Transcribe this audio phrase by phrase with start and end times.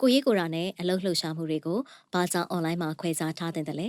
[0.00, 1.78] ကိုရေးကိုရာနဲ့အလုပ်လှုပ်ရှားမှုတွေကို
[2.12, 3.88] ဘာကြောင့်အွန်လိုင်းမှာခွဲခြားထားတဲ့လဲ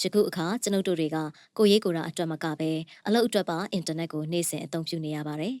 [0.00, 1.16] ယခုအခါကျွန်ုပ်တို့တွေက
[1.58, 2.70] ကိုရေးကိုရာအတွက်မကပဲ
[3.06, 5.54] အလုပ်အတွက်ပါအင်တာနက်ကိုနေ့စဉ်အသုံးပြုနေရပါတယ်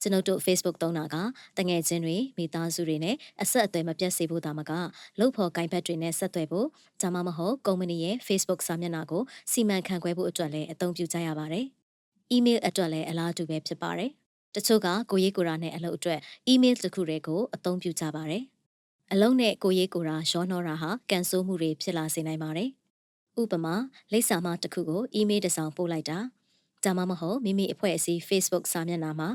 [0.00, 1.16] ကျွန်ုပ်တို့ Facebook သုံးတာက
[1.58, 4.72] တငယ်ချင်းတွေမိသားစုတွေနဲ့အဆက်အသွယ်မပြတ်စေဖို့ဒါမှက
[5.20, 6.66] လုပ်ဖို့ဂိုင်ဘက်တွေနဲ့ဆက်သွယ်ဖို့
[7.02, 11.66] ဒါမှမဟုတ်ကုမ္ပဏီရဲ့ Facebook စာမျက်နှာကိုစီမံခန့်ခွဲဖို့အတွက်လည်းအသုံးပြုကြရပါတယ်။
[12.36, 14.12] email အတွက်လည်းအလားတူပဲဖြစ်ပါတယ်။
[14.54, 16.20] တချို့ကကိုရေးကိုရာနဲ့အလုပ်အတွက်
[16.52, 18.42] email တစ်ခုတည်းကိုအသုံးပြုကြပါတယ်။
[19.12, 22.70] အလုံးနဲ့ကိုရေးကိုရာရောနှောတာဟာကန်ဆိုးမှုတွေဖြစ်လာစေနိုင်ပါတယ်။
[23.40, 23.74] ဥပမာ
[24.12, 26.18] လိပ်စာမတစ်ခုကို email တစ်စောင်ပို့လိုက်တာ
[26.84, 29.28] ဒါမှမဟုတ်မိမိအဖွဲ့အစည်း Facebook စာမျက်နှာမှာ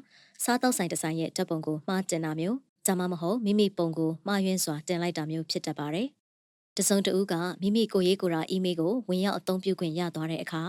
[0.44, 2.58] စားတောက်ဆိုင်တစ်ဆိုင်ရဲ့ဓာတ်ပုံကိုမှားတင်တာမျိုး
[2.88, 6.08] ဒါမှမဟုတ်မိမိပုံကိုမှားယွင်းစွာတင်လိုက်တာမျိုးဖြစ်တတ်ပါတယ်။
[6.78, 10.64] တစုံတဦးကမိမိကိုရေးကိုရာအီးမေးလ်ကိုဝင်ရောက်အသုံးပြုခွင့်ရသွားတဲ့အခါ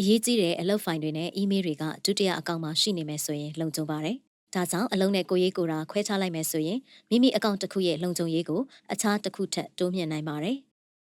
[0.00, 4.16] အရေးကြီးတဲ့အလုပ်ဖိုင်တွေနဲ့အီးမေးလ်တွေကဒုတိယအကောင့်မှာရှိနေမယ်ဆိုရင်လုံခြုံပါတယ်။
[4.54, 6.78] ဒါကြောင့်အလုံးနဲ့ကိုရေးကိုရာခွဲခြားလိုက်မယ်ဆိုရင်
[7.10, 8.60] မိမိအကောင့်တစ်ခုရဲ့လုံခြုံရေးကို
[8.92, 10.56] အခြားတစ်ခုထက်တိုးမြှင့်နိုင်ပါတယ်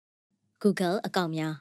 [0.61, 1.53] ။Google အကောင့်များ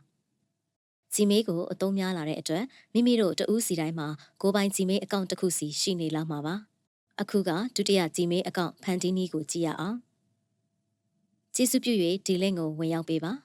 [1.14, 4.08] Gmail ကိုအသုံးများလာတဲ့အတွက်မိမိတို့တဦးစီတိုင်းမှာ
[4.42, 6.54] ကိုယ်ပိုင် Gmail အကောင့်တစ်ခုစီရှိနေလာမှာပါ။
[7.20, 9.96] အခုကဒုတိယ Gmail အကောင့်ဖန်တီးနည်းကိုကြည့်ရအောင်။
[11.54, 11.92] ကျေးဇူးပြု၍
[12.26, 13.34] ဒီ link ကိုဝင်ရောက်ပေးပါ။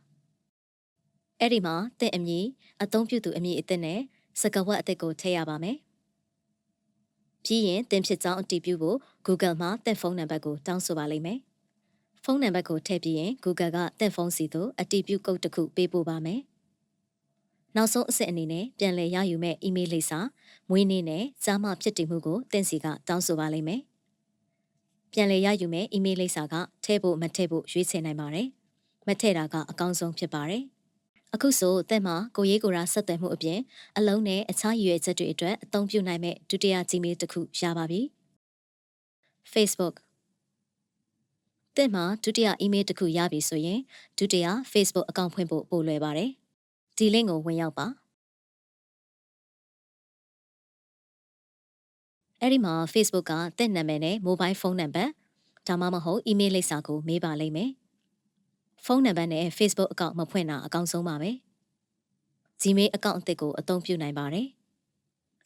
[1.40, 2.46] အဲ့ဒီမှာသင်အမည်
[2.84, 4.00] အသုံးပြုသူအမည်အသစ်နဲ့
[4.42, 5.78] စကားဝတ်အသစ်ကိုထည့်ရပါမယ်။
[7.44, 11.40] ပြီးရင်သင်ဖြစ်ကြောင်းအတည်ပြုဖို့ Google မှာသင်ဖုန်းနံပါတ်ကိုတောင်းဆိုပါလိမ့်မယ်။
[12.24, 16.42] ဖုန်းနံပါတ်ကိုထည့်ပြီးရင် Google ကသင်ဖုန်းစီသို့အတည်ပြုကုတ်တစ်ခုပေးပို့ပါမယ်။
[17.76, 20.20] နောက်ဆုံးအဆင့်အနေနဲ့ပြန်လည်ရယူမဲ့ email လိပ်စာ
[20.70, 23.82] မွေးနေ့နဲ့ကြားမှဖြစ်တည်မှုကိုသင်စီကတောင်းဆိုပါလိမ့်မယ်။
[25.14, 28.48] ပြန်လည်ရယူမဲ့ email လိပ်စာကထည့်ဖို့မထည့်ဖို့ရွေးချယ်နိုင်ပါတယ်။
[29.08, 30.64] မထည့်တာကအကောင်းဆုံးဖြစ်ပါတယ်။
[31.34, 33.60] အခုဆိုတဲ့မှာကိုရေးကိုရာဆက်သွယ်မှုအပြင်
[33.98, 38.02] အလုံးနဲ့အခြားရည်ရွယ်ချက်တွေအတွက်အသုံးပြုနိုင်မဲ့ဒုတိယ Gmail တစ်ခုရပါပြီ။
[39.54, 39.96] Facebook
[41.78, 43.80] တဲ့မှာဒုတိယ email တစ်ခုရပြီဆိုရင်
[44.18, 46.32] ဒုတိယ Facebook အကောင့်ဖွင့်ဖို့ပိုလွယ်ပါတယ်။
[46.98, 47.88] ဒီ link ကိုဝင်ရောက်ပါ
[52.42, 55.08] အဲ့ဒီမှာ Facebook ကတင့်နာမည်နဲ့ mobile phone number
[55.68, 57.72] ဒါမှမဟုတ် email လိပ်စာကိုမေးပါလိမ့်မယ်
[58.86, 61.32] ဖုန်းနံပါတ်နဲ့ Facebook အကောင့်မဖွင့်တာအကောင်းဆုံးပါပဲ
[62.62, 64.48] Gmail အကောင့်အသစ်ကိုအသုံးပြုနိုင်ပါတယ်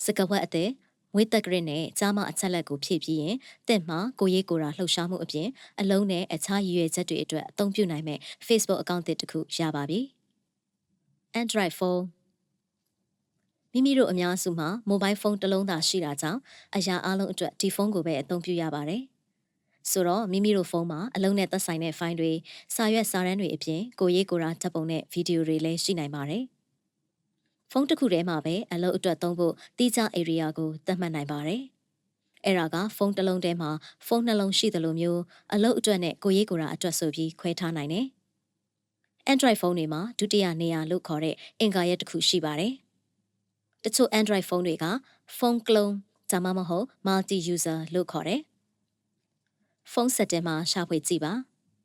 [0.05, 0.69] စကဝတ်အသစ်
[1.15, 3.35] ဝိသက်ဂရစ်နဲ့ကြားမအချက်လက်ကိုဖြည့်ပြီးရင်
[3.67, 5.47] တင့်မှာကိုရေးကိုရာလှုပ်ရှားမှုအပြင်
[5.81, 9.99] အလုံးနဲ့အခြားရည်ရွယ်ချက်တွေအတွက်အသုံးပြုနိုင်မဲ့ Facebook အကောင့်တစ်ခုရပါပြီ။
[11.41, 12.03] Android phone
[13.71, 16.39] မိမိတို့အများစုမှာ mobile phone တစ်လုံးသာရှိတာကြောင့်
[16.75, 19.03] အရာအလုံးအတွက်ဒီဖုန်းကိုပဲအသုံးပြုရပါတယ်။
[19.91, 22.31] ဆိုတော့မိမိတို့ဖုန်းမှာအလုံးနဲ့သက်ဆိုင်တဲ့ဖိုင်တွေ
[22.75, 26.43] စာရွက်စာတမ်းတွေအပြင်ကိုရေးကိုရာဓာတ်ပုံနဲ့ဗီဒီယိုတွေလည်းရှိနိုင်ပါတယ်။
[27.71, 31.61] ဖုန်းတစ်ခုထဲမှာပဲအလုံးအတွက်သုံးဖို့တိကျ area ကိုသတ်မှတ်နိုင်ပါတယ်။
[32.45, 33.71] အဲ့ဒါကဖုန်းတစ်လုံးထဲမှာ
[34.07, 35.21] ဖုန်းနှလုံးရှိသလိုမျိုး
[35.53, 38.05] အလုံးအတွက်နဲ့ကိုရေးကိုရာအတွက်ဆိုပြီးခွဲထားနိုင်တယ်။
[39.31, 42.73] Android ဖုန်းတွေမှာဒုတိယနေရာလို့ခေါ်တဲ့အင်္ဂါရက်တစ်ခုရှိပါတယ်။
[43.83, 44.85] တချို့ Android ဖုန်းတွေက
[45.37, 45.95] phone clone
[46.31, 48.41] ဒါမှမဟုတ် multi user လို့ခေါ်တယ်။
[49.91, 51.33] ဖုန်းဆက်တဲမှာရှာဖွေကြည့်ပါ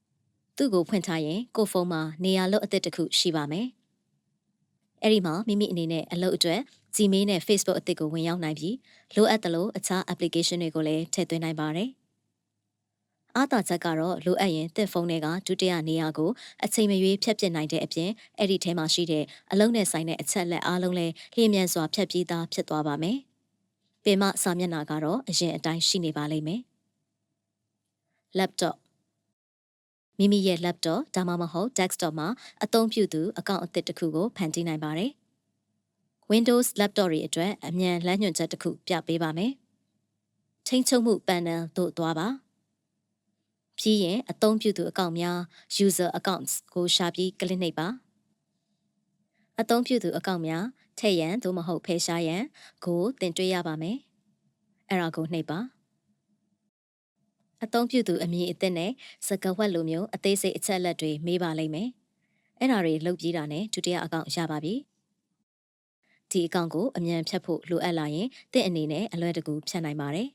[0.57, 3.67] ။သူ့ကိုဖွင့်ထားရင်ကိုဖုန်းမှာနေရာလို့အသစ်တစ်ခုရှိပါမယ်။
[5.03, 6.61] အဲ့ဒီမှာမိမိအနေနဲ့အလုပ်အတွက်
[6.97, 8.77] Gmail နဲ့ Facebook အသစ်ကိုဝင်ရောက်နိုင်ပြီး
[9.15, 11.91] လိုအပ်သလိုအခြား application တွေကိုလည်းထည့်သွင်းနိုင်ပါတယ်။
[13.37, 16.31] အားသာချက်ကတော့လိုအပ်ရင်တစ်ဖုန်းတွေကဒုတိယနေရာကို
[16.65, 23.19] အချိန်မရွေးဖြတ်ပစ်နိုင်တဲ့အပြင်အဲ့ဒီထဲမှာရှိတဲ့အလုံးနဲ့ဆိုင်တဲ့အချက်လက်အားလုံးလည်းလျင်မြန်စွာဖြတ်ပြေးသားဖြစ်သွားပါမယ်။
[24.05, 26.63] ပင်မစာမျက်နှာကတော့အရင်အတိုင်းရှိနေပါလိမ့်မယ်။
[28.39, 28.77] laptop
[30.19, 32.29] မိမိရဲ့ laptop ဒါမှမဟုတ် desktop မှာ
[32.65, 35.11] အသုံးပြုသူအကောင့်အသစ်တစ်ခုကိုဖန်တီးနိုင်ပါတယ်။
[36.33, 39.53] Windows laptop တွေအတွက်အမြန်လမ်းညွှန်ချက်တစ်ခုပြပေးပါမယ်။
[40.67, 42.29] ထိန်းချုပ်မှု panel တို့သွားပါ။
[43.79, 45.39] ပြီးရင်အသုံးပြုသူအကောင့်များ
[45.87, 47.89] user accounts ကိုရှာပြီးကလစ်နှိပ်ပါ
[49.61, 50.65] အသုံးပြုသူအကောင့်များ
[50.99, 52.43] ထည့်ရန်သို့မဟုတ်ဖယ်ရှားရန်
[52.85, 53.97] ကိုတင်တွေ့ရပါမယ်
[54.89, 55.59] အဲ့ဒါကိုနှိပ်ပါ
[57.65, 58.91] အသုံးပြုသူအမည်အသစ်နဲ့
[59.27, 61.89] စကားဝတ်လိုမျိုးအသေးစိတ်အချက်အလက်တွေမေးပါလိမ့်မယ်
[62.59, 64.75] အဲ့ဒါတွေလုပ်ပြီးတာနဲ့ဒုတိယအကောင့်ရပါပြီ
[66.31, 70.29] ဒီအကောင့်ကိုအမြန်ဖြတ်ဖို့လိုအပ်လာရင်တင့်အနေနဲ့အလွယ်တကူဖြတ်နိုင်ပါတယ်